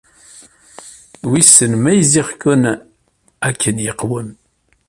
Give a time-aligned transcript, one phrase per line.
[1.29, 2.63] Wissen ma gziɣ-ken
[3.47, 4.29] akken yeqwem.